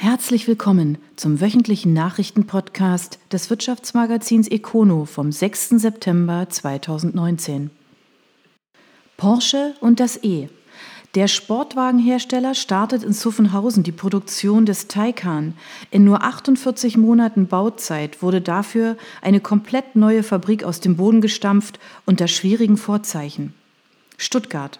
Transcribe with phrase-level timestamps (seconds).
[0.00, 5.70] Herzlich willkommen zum wöchentlichen Nachrichtenpodcast des Wirtschaftsmagazins Econo vom 6.
[5.70, 7.70] September 2019.
[9.16, 10.50] Porsche und das E.
[11.16, 15.54] Der Sportwagenhersteller startet in Zuffenhausen die Produktion des Taycan.
[15.90, 21.80] In nur 48 Monaten Bauzeit wurde dafür eine komplett neue Fabrik aus dem Boden gestampft
[22.06, 23.52] unter schwierigen Vorzeichen.
[24.16, 24.78] Stuttgart.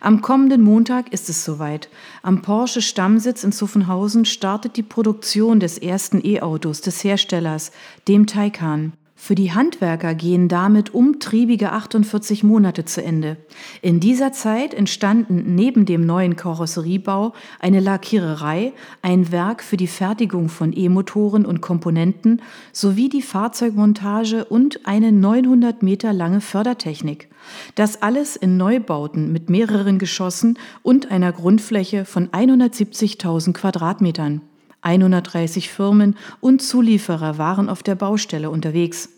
[0.00, 1.88] Am kommenden Montag ist es soweit.
[2.22, 7.72] Am Porsche Stammsitz in Zuffenhausen startet die Produktion des ersten E-Autos des Herstellers,
[8.06, 8.92] dem Taycan.
[9.20, 13.36] Für die Handwerker gehen damit umtriebige 48 Monate zu Ende.
[13.82, 18.72] In dieser Zeit entstanden neben dem neuen Karosseriebau eine Lackiererei,
[19.02, 22.40] ein Werk für die Fertigung von E-Motoren und Komponenten
[22.72, 27.28] sowie die Fahrzeugmontage und eine 900 Meter lange Fördertechnik.
[27.74, 34.42] Das alles in Neubauten mit mehreren Geschossen und einer Grundfläche von 170.000 Quadratmetern.
[34.82, 39.08] 130 Firmen und Zulieferer waren auf der Baustelle unterwegs.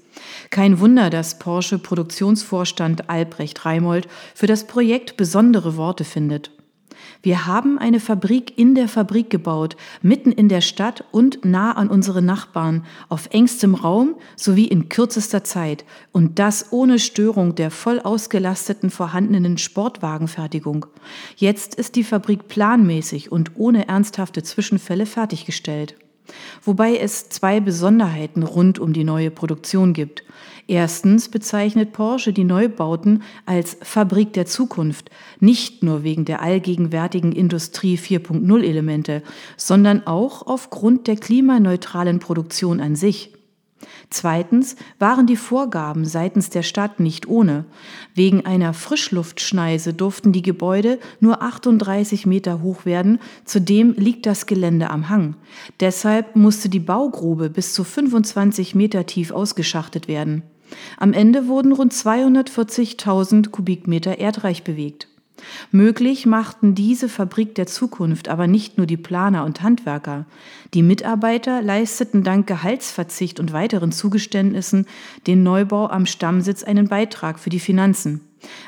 [0.50, 6.50] Kein Wunder, dass Porsche Produktionsvorstand Albrecht Reimold für das Projekt besondere Worte findet.
[7.22, 11.88] Wir haben eine Fabrik in der Fabrik gebaut, mitten in der Stadt und nah an
[11.88, 18.00] unsere Nachbarn, auf engstem Raum sowie in kürzester Zeit und das ohne Störung der voll
[18.00, 20.86] ausgelasteten vorhandenen Sportwagenfertigung.
[21.36, 25.96] Jetzt ist die Fabrik planmäßig und ohne ernsthafte Zwischenfälle fertiggestellt.
[26.62, 30.24] Wobei es zwei Besonderheiten rund um die neue Produktion gibt.
[30.66, 37.96] Erstens bezeichnet Porsche die Neubauten als Fabrik der Zukunft, nicht nur wegen der allgegenwärtigen Industrie
[37.96, 39.22] 4.0 Elemente,
[39.56, 43.32] sondern auch aufgrund der klimaneutralen Produktion an sich.
[44.10, 47.64] Zweitens waren die Vorgaben seitens der Stadt nicht ohne.
[48.14, 54.90] Wegen einer Frischluftschneise durften die Gebäude nur 38 Meter hoch werden, zudem liegt das Gelände
[54.90, 55.36] am Hang.
[55.80, 60.42] Deshalb musste die Baugrube bis zu 25 Meter tief ausgeschachtet werden.
[60.98, 65.09] Am Ende wurden rund 240.000 Kubikmeter Erdreich bewegt.
[65.70, 70.26] Möglich machten diese Fabrik der Zukunft aber nicht nur die Planer und Handwerker.
[70.74, 74.86] Die Mitarbeiter leisteten dank Gehaltsverzicht und weiteren Zugeständnissen
[75.26, 78.20] den Neubau am Stammsitz einen Beitrag für die Finanzen.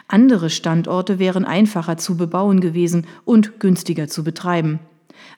[0.09, 4.81] Andere Standorte wären einfacher zu bebauen gewesen und günstiger zu betreiben.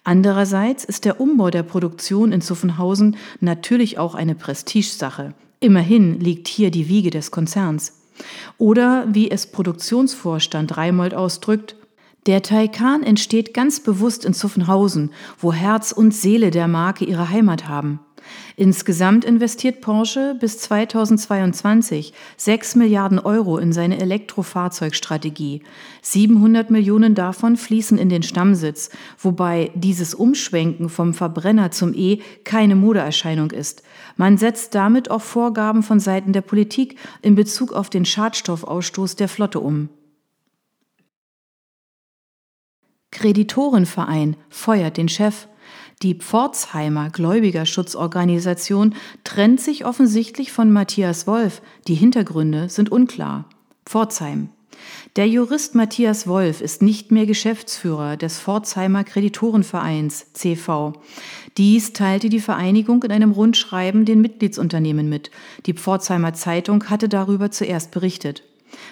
[0.02, 5.34] Andererseits ist der Umbau der Produktion in Zuffenhausen natürlich auch eine Prestigesache.
[5.60, 8.03] Immerhin liegt hier die Wiege des Konzerns.
[8.58, 11.76] Oder wie es Produktionsvorstand Reimold ausdrückt,
[12.26, 17.68] der Taycan entsteht ganz bewusst in Zuffenhausen, wo Herz und Seele der Marke ihre Heimat
[17.68, 18.00] haben.
[18.56, 25.62] Insgesamt investiert Porsche bis 2022 6 Milliarden Euro in seine Elektrofahrzeugstrategie.
[26.02, 32.76] 700 Millionen davon fließen in den Stammsitz, wobei dieses Umschwenken vom Verbrenner zum E keine
[32.76, 33.82] Modeerscheinung ist.
[34.16, 39.28] Man setzt damit auch Vorgaben von Seiten der Politik in Bezug auf den Schadstoffausstoß der
[39.28, 39.88] Flotte um.
[43.14, 45.48] Kreditorenverein feuert den Chef.
[46.02, 51.62] Die Pforzheimer Gläubigerschutzorganisation trennt sich offensichtlich von Matthias Wolf.
[51.88, 53.46] Die Hintergründe sind unklar.
[53.86, 54.48] Pforzheim.
[55.16, 60.94] Der Jurist Matthias Wolf ist nicht mehr Geschäftsführer des Pforzheimer Kreditorenvereins CV.
[61.56, 65.30] Dies teilte die Vereinigung in einem Rundschreiben den Mitgliedsunternehmen mit.
[65.66, 68.42] Die Pforzheimer Zeitung hatte darüber zuerst berichtet.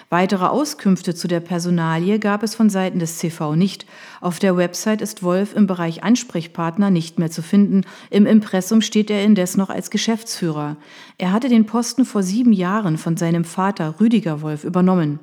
[0.09, 3.85] Weitere Auskünfte zu der Personalie gab es von Seiten des CV nicht.
[4.21, 7.81] Auf der Website ist Wolf im Bereich Ansprechpartner nicht mehr zu finden.
[8.09, 10.77] Im Impressum steht er indes noch als Geschäftsführer.
[11.17, 15.19] Er hatte den Posten vor sieben Jahren von seinem Vater Rüdiger Wolf übernommen.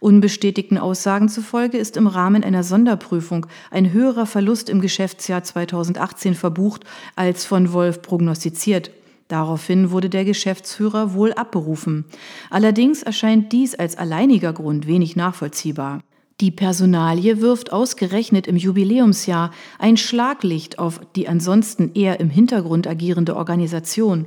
[0.00, 6.84] Unbestätigten Aussagen zufolge ist im Rahmen einer Sonderprüfung ein höherer Verlust im Geschäftsjahr 2018 verbucht
[7.16, 8.90] als von Wolf prognostiziert.
[9.28, 12.04] Daraufhin wurde der Geschäftsführer wohl abberufen.
[12.50, 16.00] Allerdings erscheint dies als alleiniger Grund wenig nachvollziehbar.
[16.40, 23.36] Die Personalie wirft ausgerechnet im Jubiläumsjahr ein Schlaglicht auf die ansonsten eher im Hintergrund agierende
[23.36, 24.26] Organisation.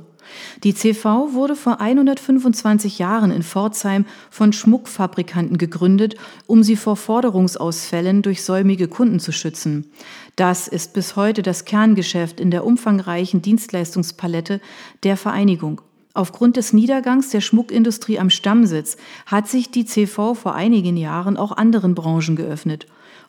[0.64, 6.16] Die CV wurde vor 125 Jahren in Pforzheim von Schmuckfabrikanten gegründet,
[6.46, 9.90] um sie vor Forderungsausfällen durch säumige Kunden zu schützen.
[10.36, 14.60] Das ist bis heute das Kerngeschäft in der umfangreichen Dienstleistungspalette
[15.02, 15.80] der Vereinigung.
[16.14, 18.96] Aufgrund des Niedergangs der Schmuckindustrie am Stammsitz
[19.26, 22.86] hat sich die CV vor einigen Jahren auch anderen Branchen geöffnet.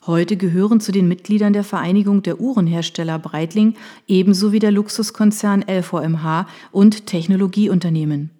[0.07, 3.75] Heute gehören zu den Mitgliedern der Vereinigung der Uhrenhersteller Breitling
[4.07, 8.31] ebenso wie der Luxuskonzern LVMH und Technologieunternehmen.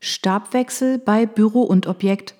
[0.00, 2.34] Stabwechsel bei Büro und Objekt.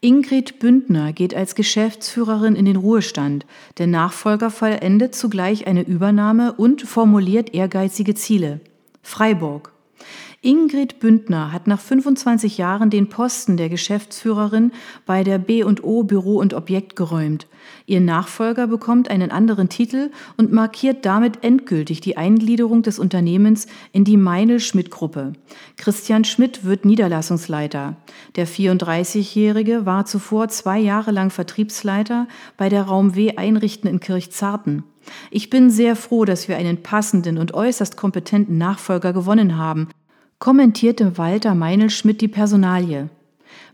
[0.00, 3.44] Ingrid Bündner geht als Geschäftsführerin in den Ruhestand.
[3.76, 8.60] Der Nachfolger vollendet zugleich eine Übernahme und formuliert ehrgeizige Ziele.
[9.02, 9.72] Freiburg.
[10.42, 14.72] Ingrid Bündner hat nach 25 Jahren den Posten der Geschäftsführerin
[15.04, 17.46] bei der B&O Büro und Objekt geräumt.
[17.84, 24.04] Ihr Nachfolger bekommt einen anderen Titel und markiert damit endgültig die Eingliederung des Unternehmens in
[24.04, 25.34] die Meinl-Schmidt-Gruppe.
[25.76, 27.96] Christian Schmidt wird Niederlassungsleiter.
[28.36, 34.84] Der 34-Jährige war zuvor zwei Jahre lang Vertriebsleiter bei der Raum W Einrichten in Kirchzarten.
[35.30, 39.88] Ich bin sehr froh, dass wir einen passenden und äußerst kompetenten Nachfolger gewonnen haben,
[40.38, 43.08] kommentierte Walter Meinl-Schmidt die Personalie.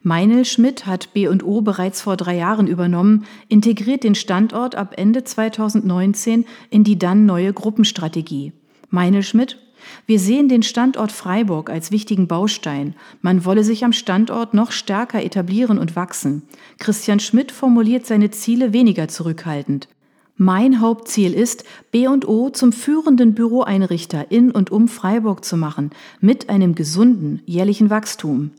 [0.02, 6.84] Meinl-Schmidt hat B&O bereits vor drei Jahren übernommen, integriert den Standort ab Ende 2019 in
[6.84, 8.52] die dann neue Gruppenstrategie.
[8.90, 9.58] Meinl-Schmidt
[10.06, 12.94] wir sehen den Standort Freiburg als wichtigen Baustein.
[13.23, 16.43] Man wolle sich am Standort noch stärker etablieren und wachsen.
[16.78, 19.88] Christian Schmidt formuliert seine Ziele weniger zurückhaltend.
[20.38, 25.90] Mein Hauptziel ist, B&O zum führenden Büroeinrichter in und um Freiburg zu machen,
[26.20, 28.50] mit einem gesunden jährlichen Wachstum.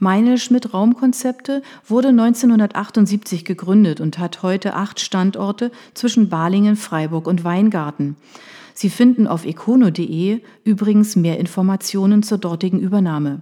[0.00, 7.44] Meine Schmidt Raumkonzepte wurde 1978 gegründet und hat heute acht Standorte zwischen Balingen, Freiburg und
[7.44, 8.16] Weingarten.
[8.74, 13.40] Sie finden auf econo.de übrigens mehr Informationen zur dortigen Übernahme.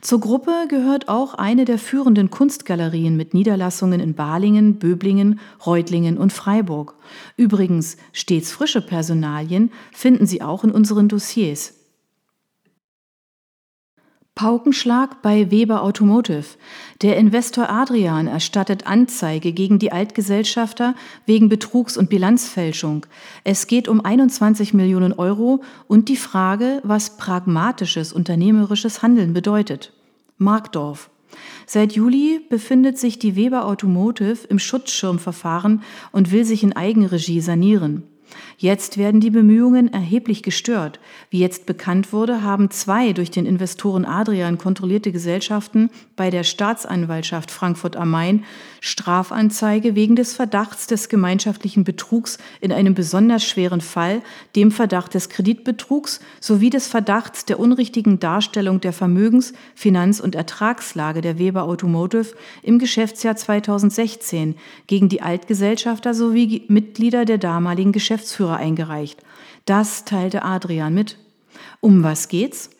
[0.00, 6.32] Zur Gruppe gehört auch eine der führenden Kunstgalerien mit Niederlassungen in Balingen, Böblingen, Reutlingen und
[6.32, 6.94] Freiburg.
[7.36, 11.75] Übrigens, stets frische Personalien finden Sie auch in unseren Dossiers.
[14.36, 16.44] Paukenschlag bei Weber Automotive.
[17.00, 20.94] Der Investor Adrian erstattet Anzeige gegen die Altgesellschafter
[21.24, 23.06] wegen Betrugs- und Bilanzfälschung.
[23.44, 29.94] Es geht um 21 Millionen Euro und die Frage, was pragmatisches unternehmerisches Handeln bedeutet.
[30.36, 31.08] Markdorf.
[31.64, 38.02] Seit Juli befindet sich die Weber Automotive im Schutzschirmverfahren und will sich in Eigenregie sanieren.
[38.58, 40.98] Jetzt werden die Bemühungen erheblich gestört.
[41.30, 47.50] Wie jetzt bekannt wurde, haben zwei durch den Investoren Adrian kontrollierte Gesellschaften bei der Staatsanwaltschaft
[47.50, 48.44] Frankfurt am Main
[48.80, 54.22] Strafanzeige wegen des Verdachts des gemeinschaftlichen Betrugs in einem besonders schweren Fall,
[54.54, 61.20] dem Verdacht des Kreditbetrugs sowie des Verdachts der unrichtigen Darstellung der Vermögens-, Finanz- und Ertragslage
[61.20, 64.54] der Weber Automotive im Geschäftsjahr 2016
[64.86, 69.20] gegen die Altgesellschafter sowie Mitglieder der damaligen Geschäftsführer eingereicht.
[69.66, 71.18] Das teilte Adrian mit.
[71.80, 72.70] Um was geht's?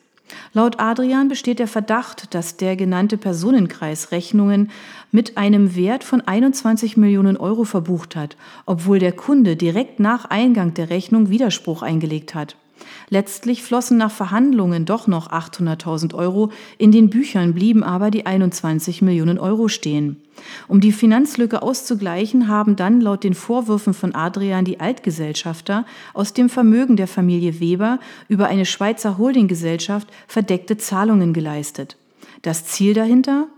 [0.54, 4.70] Laut Adrian besteht der Verdacht, dass der genannte Personenkreis Rechnungen
[5.12, 10.72] mit einem Wert von 21 Millionen Euro verbucht hat, obwohl der Kunde direkt nach Eingang
[10.72, 12.56] der Rechnung Widerspruch eingelegt hat.
[13.08, 19.02] Letztlich flossen nach Verhandlungen doch noch 800.000 Euro, in den Büchern blieben aber die 21
[19.02, 20.20] Millionen Euro stehen.
[20.68, 26.48] Um die Finanzlücke auszugleichen, haben dann laut den Vorwürfen von Adrian die Altgesellschafter aus dem
[26.48, 31.96] Vermögen der Familie Weber über eine Schweizer Holdinggesellschaft verdeckte Zahlungen geleistet.
[32.42, 33.48] Das Ziel dahinter?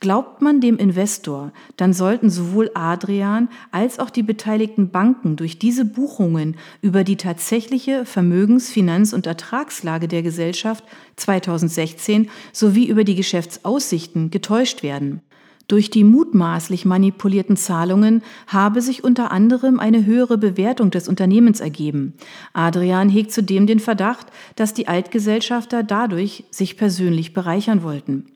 [0.00, 5.86] Glaubt man dem Investor, dann sollten sowohl Adrian als auch die beteiligten Banken durch diese
[5.86, 10.84] Buchungen über die tatsächliche Vermögens-, Finanz- und Ertragslage der Gesellschaft
[11.16, 15.22] 2016 sowie über die Geschäftsaussichten getäuscht werden.
[15.68, 22.14] Durch die mutmaßlich manipulierten Zahlungen habe sich unter anderem eine höhere Bewertung des Unternehmens ergeben.
[22.52, 28.26] Adrian hegt zudem den Verdacht, dass die Altgesellschafter dadurch sich persönlich bereichern wollten.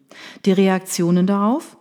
[0.44, 1.76] Die Reaktionen darauf?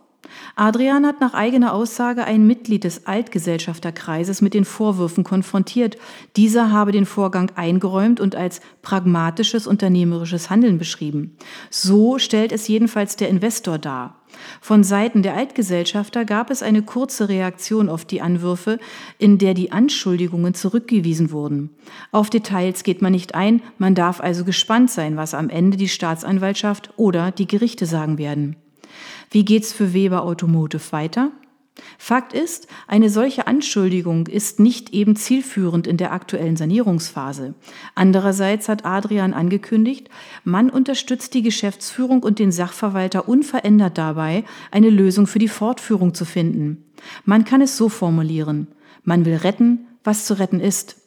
[0.56, 5.96] Adrian hat nach eigener Aussage ein Mitglied des Altgesellschafterkreises mit den Vorwürfen konfrontiert.
[6.36, 11.36] Dieser habe den Vorgang eingeräumt und als pragmatisches unternehmerisches Handeln beschrieben.
[11.70, 14.16] So stellt es jedenfalls der Investor dar.
[14.60, 18.78] Von Seiten der Altgesellschafter gab es eine kurze Reaktion auf die Anwürfe,
[19.18, 21.70] in der die Anschuldigungen zurückgewiesen wurden.
[22.12, 25.88] Auf Details geht man nicht ein, man darf also gespannt sein, was am Ende die
[25.88, 28.56] Staatsanwaltschaft oder die Gerichte sagen werden.
[29.30, 31.30] Wie geht's für Weber Automotive weiter?
[31.98, 37.54] Fakt ist, eine solche Anschuldigung ist nicht eben zielführend in der aktuellen Sanierungsphase.
[37.94, 40.08] Andererseits hat Adrian angekündigt,
[40.42, 46.24] man unterstützt die Geschäftsführung und den Sachverwalter unverändert dabei, eine Lösung für die Fortführung zu
[46.24, 46.84] finden.
[47.24, 48.66] Man kann es so formulieren.
[49.04, 50.99] Man will retten, was zu retten ist.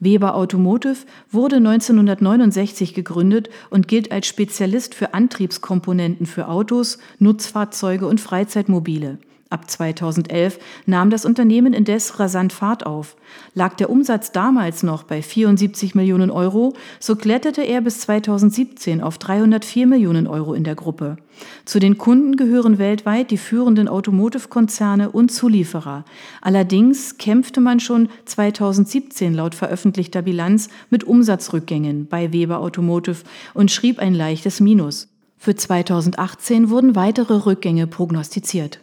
[0.00, 8.20] Weber Automotive wurde 1969 gegründet und gilt als Spezialist für Antriebskomponenten für Autos, Nutzfahrzeuge und
[8.20, 9.18] Freizeitmobile.
[9.50, 13.16] Ab 2011 nahm das Unternehmen indes rasant Fahrt auf.
[13.54, 19.16] Lag der Umsatz damals noch bei 74 Millionen Euro, so kletterte er bis 2017 auf
[19.16, 21.16] 304 Millionen Euro in der Gruppe.
[21.64, 26.04] Zu den Kunden gehören weltweit die führenden Automotive-Konzerne und Zulieferer.
[26.42, 33.24] Allerdings kämpfte man schon 2017 laut veröffentlichter Bilanz mit Umsatzrückgängen bei Weber Automotive
[33.54, 35.08] und schrieb ein leichtes Minus.
[35.38, 38.80] Für 2018 wurden weitere Rückgänge prognostiziert.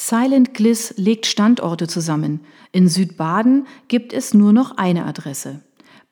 [0.00, 2.40] Silent Gliss legt Standorte zusammen.
[2.70, 5.60] In Südbaden gibt es nur noch eine Adresse.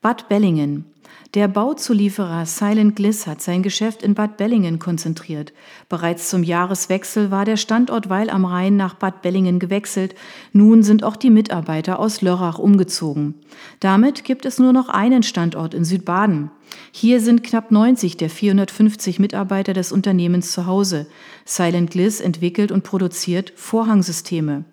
[0.03, 0.87] Bad Bellingen.
[1.35, 5.53] Der Bauzulieferer Silent Gliss hat sein Geschäft in Bad Bellingen konzentriert.
[5.89, 10.17] Bereits zum Jahreswechsel war der Standort Weil am Rhein nach Bad Bellingen gewechselt.
[10.53, 13.37] Nun sind auch die Mitarbeiter aus Lörrach umgezogen.
[13.79, 16.51] Damit gibt es nur noch einen Standort in Südbaden.
[16.93, 21.07] Hier sind knapp 90 der 450 Mitarbeiter des Unternehmens zu Hause.
[21.45, 24.65] Silent Gliss entwickelt und produziert Vorhangsysteme.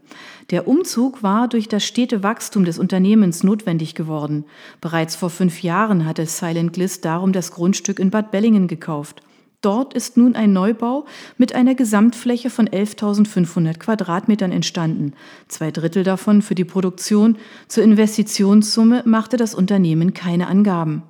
[0.50, 4.46] Der Umzug war durch das stete Wachstum des Unternehmens notwendig geworden.
[4.82, 9.22] Bereits vor fünf Jahren hatte Silent Gliss darum das Grundstück in Bad Bellingen gekauft.
[9.64, 11.06] Dort ist nun ein Neubau
[11.38, 15.14] mit einer Gesamtfläche von 11.500 Quadratmetern entstanden.
[15.48, 17.38] Zwei Drittel davon für die Produktion.
[17.70, 21.04] Zur Investitionssumme machte das Unternehmen keine Angaben.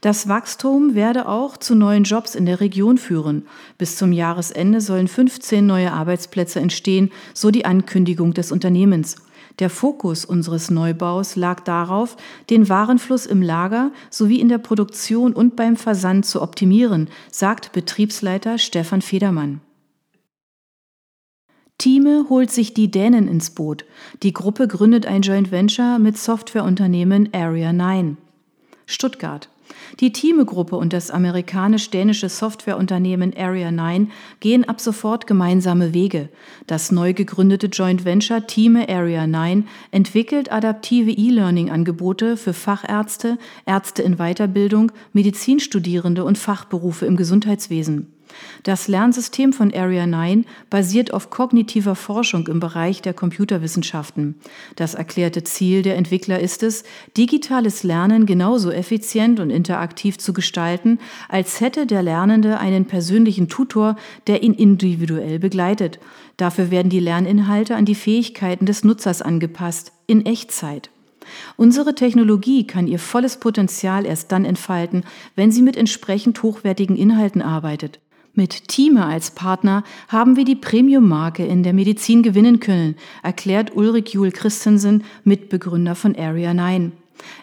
[0.00, 3.46] Das Wachstum werde auch zu neuen Jobs in der Region führen.
[3.76, 9.16] Bis zum Jahresende sollen 15 neue Arbeitsplätze entstehen, so die Ankündigung des Unternehmens.
[9.58, 12.16] Der Fokus unseres Neubaus lag darauf,
[12.48, 18.56] den Warenfluss im Lager sowie in der Produktion und beim Versand zu optimieren, sagt Betriebsleiter
[18.56, 19.60] Stefan Federmann.
[21.76, 23.84] Thieme holt sich die Dänen ins Boot.
[24.22, 28.16] Die Gruppe gründet ein Joint Venture mit Softwareunternehmen Area 9.
[28.86, 29.49] Stuttgart.
[30.00, 36.30] Die Thieme-Gruppe und das amerikanisch-dänische Softwareunternehmen Area 9 gehen ab sofort gemeinsame Wege.
[36.66, 44.16] Das neu gegründete Joint Venture Thieme Area 9 entwickelt adaptive E-Learning-Angebote für Fachärzte, Ärzte in
[44.16, 48.06] Weiterbildung, Medizinstudierende und Fachberufe im Gesundheitswesen.
[48.62, 54.36] Das Lernsystem von Area 9 basiert auf kognitiver Forschung im Bereich der Computerwissenschaften.
[54.76, 56.84] Das erklärte Ziel der Entwickler ist es,
[57.16, 63.96] digitales Lernen genauso effizient und interaktiv zu gestalten, als hätte der Lernende einen persönlichen Tutor,
[64.26, 65.98] der ihn individuell begleitet.
[66.36, 70.90] Dafür werden die Lerninhalte an die Fähigkeiten des Nutzers angepasst, in Echtzeit.
[71.56, 75.04] Unsere Technologie kann ihr volles Potenzial erst dann entfalten,
[75.36, 78.00] wenn sie mit entsprechend hochwertigen Inhalten arbeitet.
[78.34, 84.10] Mit Thieme als Partner haben wir die Premium-Marke in der Medizin gewinnen können, erklärt Ulrich
[84.10, 86.92] Juhl Christensen, Mitbegründer von Area 9.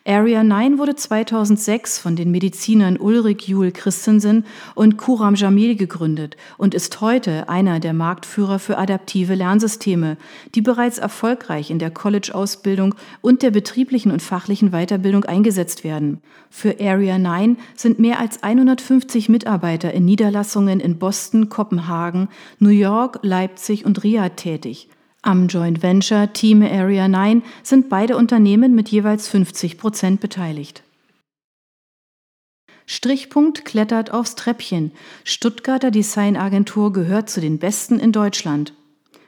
[0.06, 6.74] Area 9 wurde 2006 von den Medizinern Ulrich Juhl Christensen und Kuram Jamil gegründet und
[6.74, 10.18] ist heute einer der Marktführer für adaptive Lernsysteme,
[10.56, 16.22] die bereits erfolgreich in der College-Ausbildung und der betrieblichen und fachlichen Weiterbildung eingesetzt werden.
[16.50, 22.30] Für Area 9 sind mehr als 150 Mitarbeiter in Niederlassungen in Boston, Kopenhagen,
[22.60, 24.90] New York, Leipzig und Riyadh tätig.
[25.22, 30.84] Am Joint Venture Team Area 9 sind beide Unternehmen mit jeweils 50 Prozent beteiligt.
[32.86, 34.92] Strichpunkt klettert aufs Treppchen.
[35.26, 38.74] Stuttgarter Designagentur gehört zu den besten in Deutschland.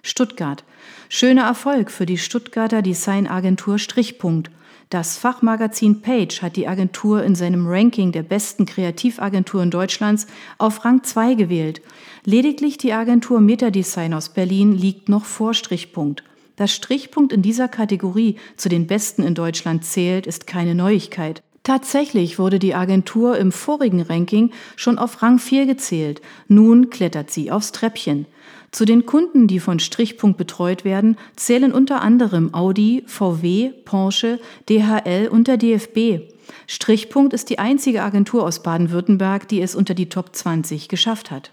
[0.01, 0.63] Stuttgart.
[1.10, 4.50] Schöner Erfolg für die Stuttgarter Designagentur Strichpunkt.
[4.89, 10.25] Das Fachmagazin Page hat die Agentur in seinem Ranking der besten Kreativagenturen Deutschlands
[10.58, 11.84] auf Rang 2 gewählt.
[12.25, 16.24] Lediglich die Agentur Metadesign aus Berlin liegt noch vor Strichpunkt.
[16.55, 21.43] Dass Strichpunkt in dieser Kategorie zu den besten in Deutschland zählt, ist keine Neuigkeit.
[21.62, 26.19] Tatsächlich wurde die Agentur im vorigen Ranking schon auf Rang 4 gezählt.
[26.48, 28.25] Nun klettert sie aufs Treppchen.
[28.71, 35.27] Zu den Kunden, die von Strichpunkt betreut werden, zählen unter anderem Audi, VW, Porsche, DHL
[35.31, 36.31] und der DFB.
[36.67, 41.51] Strichpunkt ist die einzige Agentur aus Baden-Württemberg, die es unter die Top 20 geschafft hat.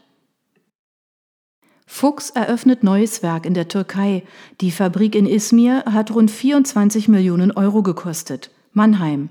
[1.87, 4.25] Fuchs eröffnet neues Werk in der Türkei.
[4.61, 8.51] Die Fabrik in Izmir hat rund 24 Millionen Euro gekostet.
[8.73, 9.31] Mannheim.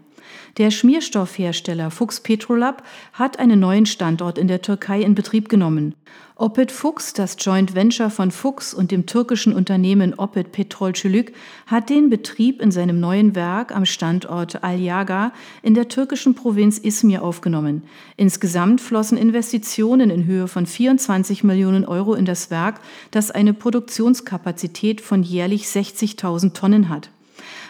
[0.57, 2.81] Der Schmierstoffhersteller Fuchs Petrolab
[3.11, 5.95] hat einen neuen Standort in der Türkei in Betrieb genommen.
[6.37, 11.33] Opet Fuchs, das Joint Venture von Fuchs und dem türkischen Unternehmen Opet Petrolçelik,
[11.67, 17.21] hat den Betrieb in seinem neuen Werk am Standort Alyaga in der türkischen Provinz Izmir
[17.21, 17.83] aufgenommen.
[18.15, 22.79] Insgesamt flossen Investitionen in Höhe von 24 Millionen Euro in das Werk,
[23.11, 27.09] das eine Produktionskapazität von jährlich 60.000 Tonnen hat.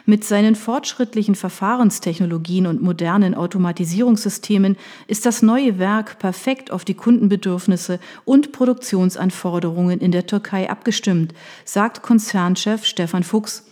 [0.08, 8.00] Mit seinen fortschrittlichen Verfahrenstechnologien und modernen Automatisierungssystemen ist das neue Werk perfekt auf die Kundenbedürfnisse
[8.24, 11.34] und Produktionsanforderungen in der Türkei abgestimmt,
[11.64, 13.64] sagt Konzernchef Stefan Fuchs.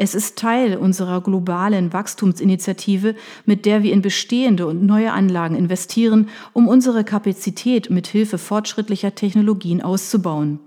[0.00, 6.28] Es ist Teil unserer globalen Wachstumsinitiative, mit der wir in bestehende und neue Anlagen investieren,
[6.52, 10.60] um unsere Kapazität mit Hilfe fortschrittlicher Technologien auszubauen.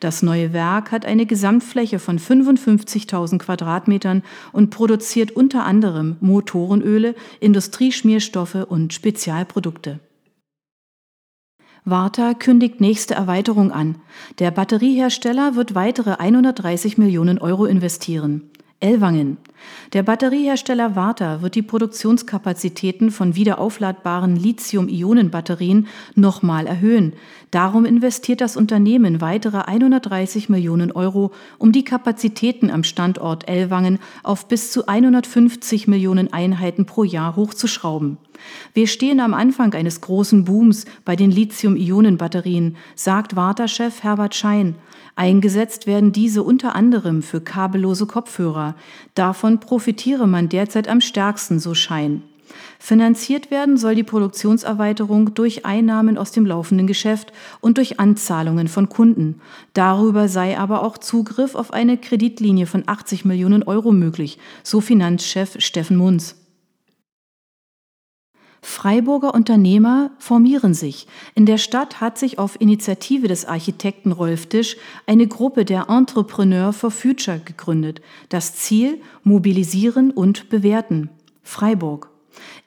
[0.00, 8.66] Das neue Werk hat eine Gesamtfläche von 55.000 Quadratmetern und produziert unter anderem Motorenöle, Industrieschmierstoffe
[8.66, 10.00] und Spezialprodukte.
[11.84, 13.96] Warta kündigt nächste Erweiterung an.
[14.38, 18.50] Der Batteriehersteller wird weitere 130 Millionen Euro investieren.
[18.80, 19.38] Ellwangen.
[19.92, 27.14] Der Batteriehersteller Warta wird die Produktionskapazitäten von wiederaufladbaren Lithium-Ionen-Batterien nochmal erhöhen.
[27.50, 34.46] Darum investiert das Unternehmen weitere 130 Millionen Euro, um die Kapazitäten am Standort Ellwangen auf
[34.46, 38.18] bis zu 150 Millionen Einheiten pro Jahr hochzuschrauben.
[38.74, 44.76] Wir stehen am Anfang eines großen Booms bei den Lithium-Ionen-Batterien, sagt Warta-Chef Herbert Schein.
[45.18, 48.76] Eingesetzt werden diese unter anderem für kabellose Kopfhörer.
[49.16, 52.22] Davon profitiere man derzeit am stärksten, so Schein.
[52.78, 58.88] Finanziert werden soll die Produktionserweiterung durch Einnahmen aus dem laufenden Geschäft und durch Anzahlungen von
[58.88, 59.40] Kunden.
[59.74, 65.56] Darüber sei aber auch Zugriff auf eine Kreditlinie von 80 Millionen Euro möglich, so Finanzchef
[65.58, 66.36] Steffen Munz.
[68.60, 71.06] Freiburger Unternehmer formieren sich.
[71.34, 76.72] In der Stadt hat sich auf Initiative des Architekten Rolf Tisch eine Gruppe der Entrepreneur
[76.72, 78.00] for Future gegründet.
[78.28, 81.10] Das Ziel mobilisieren und bewerten.
[81.42, 82.10] Freiburg.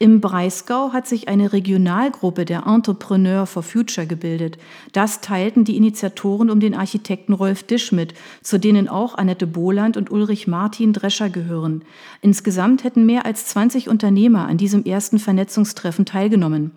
[0.02, 4.58] Im Breisgau hat sich eine Regionalgruppe der Entrepreneur for Future gebildet.
[4.94, 9.98] Das teilten die Initiatoren um den Architekten Rolf Disch mit, zu denen auch Annette Bohland
[9.98, 11.84] und Ulrich Martin Drescher gehören.
[12.24, 16.72] Insgesamt hätten mehr als 20 Unternehmer an diesem ersten Vernetzungstreffen teilgenommen.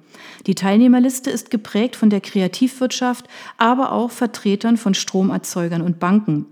[0.47, 3.27] Die Teilnehmerliste ist geprägt von der Kreativwirtschaft,
[3.57, 6.45] aber auch Vertretern von Stromerzeugern und Banken.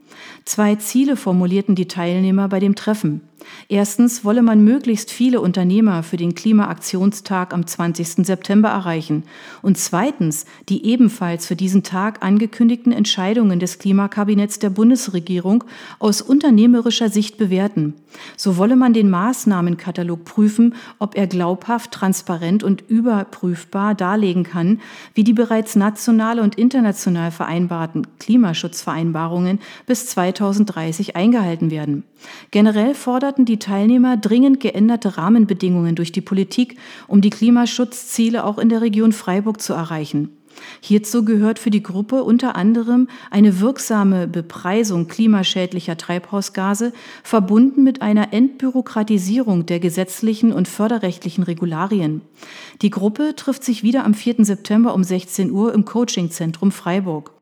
[0.47, 3.21] Zwei Ziele formulierten die Teilnehmer bei dem Treffen.
[3.69, 8.25] Erstens wolle man möglichst viele Unternehmer für den Klimaaktionstag am 20.
[8.25, 9.25] September erreichen
[9.62, 15.64] und zweitens die ebenfalls für diesen Tag angekündigten Entscheidungen des Klimakabinetts der Bundesregierung
[15.99, 17.95] aus unternehmerischer Sicht bewerten.
[18.37, 24.81] So wolle man den Maßnahmenkatalog prüfen, ob er glaubhaft, transparent und überprüfbar darlegen kann,
[25.14, 32.05] wie die bereits national und international vereinbarten Klimaschutzvereinbarungen bis 2030 eingehalten werden.
[32.53, 36.41] Generell forderten die Teilnehmer dringend geänderte Rahmenbedingungen durch die Politik,
[37.09, 40.31] um die Klimaschutzziele auch in der Region Freiburg zu erreichen.
[40.81, 48.33] Hierzu gehört für die Gruppe unter anderem eine wirksame Bepreisung klimaschädlicher Treibhausgase, verbunden mit einer
[48.33, 52.22] Entbürokratisierung der gesetzlichen und förderrechtlichen Regularien.
[52.83, 54.44] Die Gruppe trifft sich wieder am 4.
[54.44, 57.33] September um 16 Uhr im Coachingzentrum Freiburg.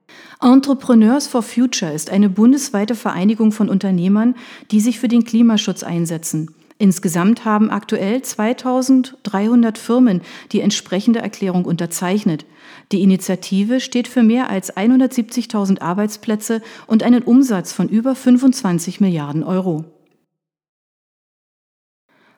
[0.40, 4.34] Entrepreneurs for Future ist eine bundesweite Vereinigung von Unternehmern,
[4.70, 6.54] die sich für den Klimaschutz einsetzen.
[6.80, 12.46] Insgesamt haben aktuell 2300 Firmen die entsprechende Erklärung unterzeichnet.
[12.90, 19.44] Die Initiative steht für mehr als 170.000 Arbeitsplätze und einen Umsatz von über 25 Milliarden
[19.44, 19.84] Euro.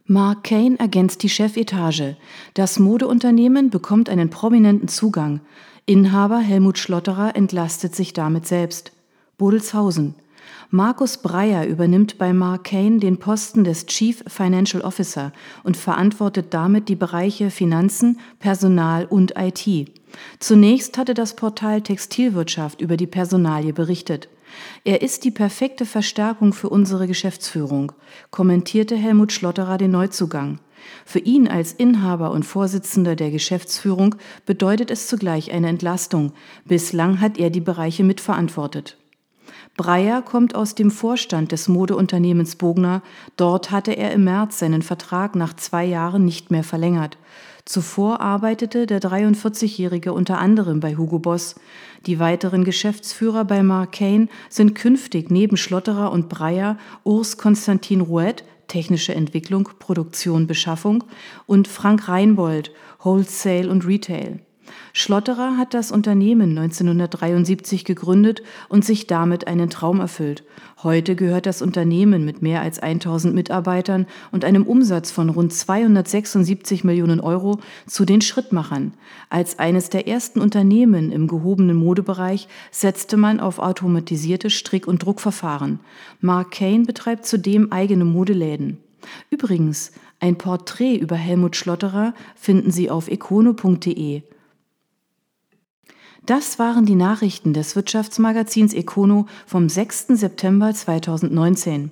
[0.06, 2.16] Mark Kane ergänzt die Chefetage.
[2.54, 5.40] Das Modeunternehmen bekommt einen prominenten Zugang.
[5.86, 8.90] Inhaber Helmut Schlotterer entlastet sich damit selbst.
[9.38, 10.16] Bodelshausen.
[10.74, 16.88] Markus Breyer übernimmt bei Mark Kane den Posten des Chief Financial Officer und verantwortet damit
[16.88, 19.90] die Bereiche Finanzen, Personal und IT.
[20.38, 24.30] Zunächst hatte das Portal Textilwirtschaft über die Personalie berichtet.
[24.82, 27.92] Er ist die perfekte Verstärkung für unsere Geschäftsführung,
[28.30, 30.58] kommentierte Helmut Schlotterer den Neuzugang.
[31.04, 34.14] Für ihn als Inhaber und Vorsitzender der Geschäftsführung
[34.46, 36.32] bedeutet es zugleich eine Entlastung.
[36.64, 38.96] Bislang hat er die Bereiche mitverantwortet.
[39.76, 43.02] Breyer kommt aus dem Vorstand des Modeunternehmens Bogner.
[43.36, 47.18] Dort hatte er im März seinen Vertrag nach zwei Jahren nicht mehr verlängert.
[47.64, 51.54] Zuvor arbeitete der 43-Jährige unter anderem bei Hugo Boss.
[52.06, 58.44] Die weiteren Geschäftsführer bei Mark Kane sind künftig neben Schlotterer und Breyer Urs Konstantin Rouet,
[58.66, 61.04] technische Entwicklung, Produktion, Beschaffung
[61.46, 64.40] und Frank Reinbold, Wholesale und Retail.
[64.92, 70.44] Schlotterer hat das Unternehmen 1973 gegründet und sich damit einen Traum erfüllt.
[70.82, 76.84] Heute gehört das Unternehmen mit mehr als 1000 Mitarbeitern und einem Umsatz von rund 276
[76.84, 78.94] Millionen Euro zu den Schrittmachern.
[79.30, 85.80] Als eines der ersten Unternehmen im gehobenen Modebereich setzte man auf automatisierte Strick- und Druckverfahren.
[86.20, 88.78] Mark Kane betreibt zudem eigene Modeläden.
[89.30, 94.22] Übrigens, ein Porträt über Helmut Schlotterer finden Sie auf econo.de.
[96.24, 100.06] Das waren die Nachrichten des Wirtschaftsmagazins Econo vom 6.
[100.10, 101.90] September 2019.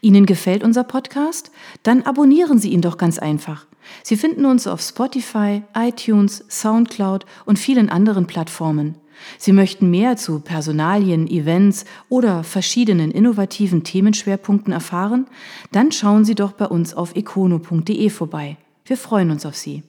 [0.00, 1.50] Ihnen gefällt unser Podcast?
[1.82, 3.66] Dann abonnieren Sie ihn doch ganz einfach.
[4.02, 8.94] Sie finden uns auf Spotify, iTunes, SoundCloud und vielen anderen Plattformen.
[9.36, 15.26] Sie möchten mehr zu Personalien, Events oder verschiedenen innovativen Themenschwerpunkten erfahren?
[15.72, 18.56] Dann schauen Sie doch bei uns auf econo.de vorbei.
[18.86, 19.82] Wir freuen uns auf Sie.